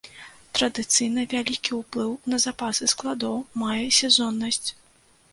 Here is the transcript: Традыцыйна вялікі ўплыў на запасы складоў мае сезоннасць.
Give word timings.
Традыцыйна 0.59 1.25
вялікі 1.33 1.71
ўплыў 1.81 2.15
на 2.33 2.39
запасы 2.45 2.87
складоў 2.93 3.35
мае 3.65 3.77
сезоннасць. 3.99 4.69